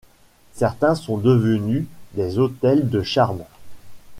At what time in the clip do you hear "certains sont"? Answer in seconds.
0.55-1.19